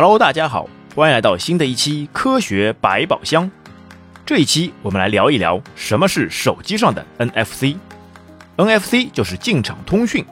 [0.00, 3.50] Hello，大家好，欢迎来到新的一期科学百宝箱。
[4.24, 7.74] 这一期我们来聊一聊什么是手机上的 NFC。
[8.56, 10.24] NFC 就是进场通讯，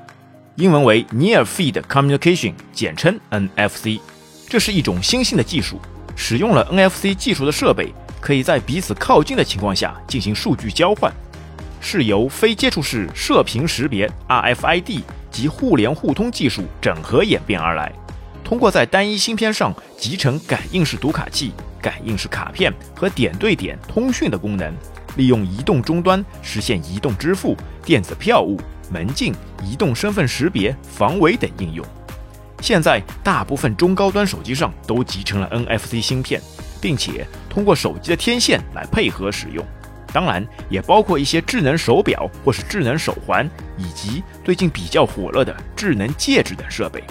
[0.54, 3.98] 英文为 Near Field Communication，简称 NFC。
[4.48, 5.80] 这是一种新兴的技术，
[6.14, 11.12] 使用了 NFC 技术的设备可以在彼此靠近的情况下进行数据交换，
[11.80, 17.92] 是由非接触式射频识别 RFID 及互联互通技术整合演变而来。
[18.46, 21.52] 通过在单一芯片上集成感应式读卡器、
[21.82, 24.72] 感应式卡片和点对点通讯的功能，
[25.16, 28.56] 利用移动终端实现移动支付、电子票务、
[28.88, 29.34] 门禁、
[29.64, 31.84] 移动身份识别、防伪等应用。
[32.60, 36.40] 现在，大部分中高端手机上都集成了 NFC 芯片，
[36.80, 39.66] 并且通过手机的天线来配合使用。
[40.12, 47.02] 当然，也包括一些智能手表或是智能手环，以及最近比较火热的智能戒指等设备。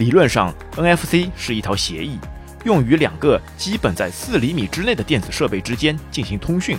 [0.00, 2.18] 理论上，NFC 是一条协议，
[2.64, 6.78] 用于两个基本在四厘米之内的电子设备之间进行通讯。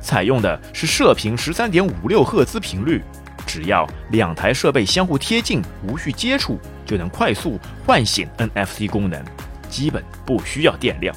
[0.00, 3.00] 采用的是射频十三点五六赫兹频率，
[3.46, 9.24] 只要两台设备相互贴近，无需接触，就能快速唤醒 NFC 功能，
[9.70, 11.14] 基本不需要电量。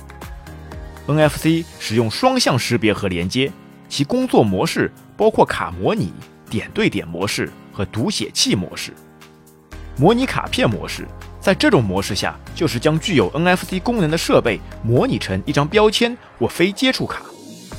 [1.08, 3.52] NFC 使用双向识别和连接，
[3.90, 6.14] 其工作模式包括卡模拟、
[6.48, 8.94] 点对点模式和读写器模式。
[9.98, 11.08] 模拟卡片模式。
[11.40, 17.22] 在这种模式下，就是将具有 NFC 功能的设备模拟成一张标签或非接触卡。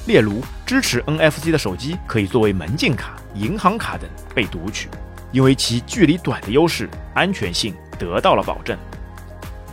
[0.07, 4.89] 例如，支持 NFC 的手机可以作为门禁卡、银行卡等被读取，
[5.31, 8.77] 因为其距离短的优势，安全性得到了保证。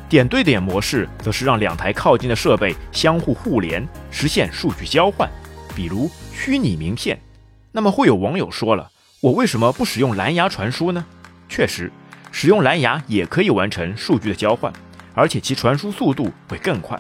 [0.09, 5.29] 点对点模式则是让两台靠近的设备相互互联，实现数据交换，
[5.75, 7.17] 比如虚拟名片。
[7.71, 8.89] 那么，会有网友说了，
[9.21, 11.05] 我为什么不使用蓝牙传输呢？
[11.47, 11.91] 确实。
[12.39, 14.71] 使用蓝牙也可以完成数据的交换，
[15.15, 16.95] 而且其传输速度会更快。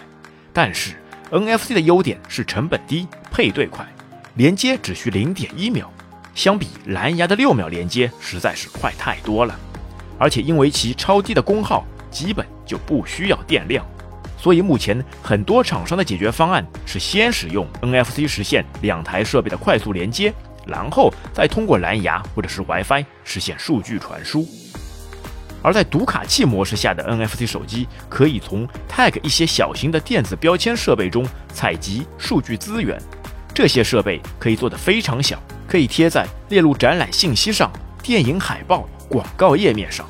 [0.51, 0.95] 但是
[1.29, 3.85] NFC 的优点是成本低、配对快，
[4.33, 5.93] 连接只需零点一秒，
[6.33, 9.55] 相比蓝牙的六秒连接实在是快太多了。
[10.17, 13.85] 而且因为其超低的功耗，基本就不需要电量，
[14.39, 20.33] 所以目前很多厂商的解决方案是先使用 NFC 实现两台设备的快速连接，
[20.65, 24.43] 然后再通过蓝牙或者是 WiFi 实现数据传输。
[25.67, 32.97] 而在读卡器模式下的 NFC 手机，可以从 Tag 一些小型的电子标签设备中采集数据资源。
[33.53, 37.69] 这些设备可以做得非常小，可以贴在列入展览信息上、
[38.01, 40.07] 电影海报、广告页面上。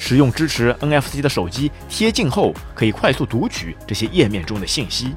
[0.00, 5.14] 使用支持 NFC 的手机贴近后，可以快速读取这些页面中的信息，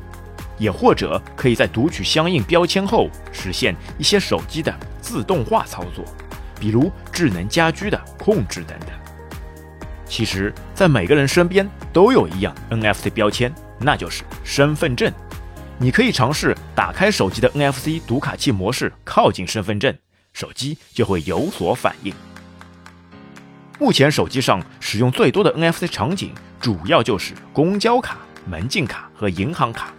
[0.60, 4.72] 也或者可以在读取相应标签后，实现一些手机的
[5.02, 6.06] 自动化操作，
[6.60, 9.01] 比如智能家居的控制等等。
[10.12, 13.50] 其实，在每个人身边都有一样 NFC 标签，
[13.80, 15.10] 那就是身份证。
[15.78, 19.98] 你可以尝试打开手机的 NFC 读卡器模式，靠近身份证，
[20.34, 22.14] 手机就会有所反应。
[23.80, 29.94] 目前手机上使用最多的 NFC 场景，主要就是公交卡、门禁卡和银行卡。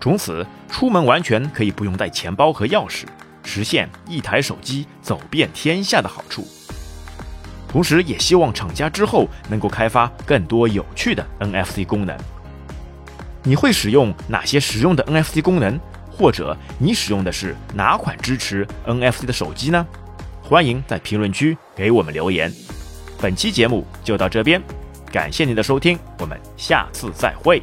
[0.00, 3.02] 从此，出门完全可以不用带钱包和钥匙，
[3.44, 6.48] 实现一台手机走遍天下的好处。
[7.74, 12.16] 同时，也希望厂家之后能够开发更多有趣的 NFC 功能。
[13.42, 15.76] 你会使用哪些实用的 NFC 功能？
[16.08, 19.84] 或者你使用的是哪款支持 NFC 的手机呢？
[20.40, 22.48] 欢迎在评论区给我们留言。
[23.20, 24.62] 本期节目就到这边，
[25.10, 27.60] 感谢您的收听，我们下次再会。